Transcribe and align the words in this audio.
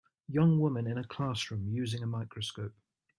Young 0.27 0.59
women 0.59 0.87
in 0.87 0.97
a 0.97 1.03
classroom 1.03 1.69
using 1.69 2.01
a 2.01 2.07
microscope. 2.07 2.73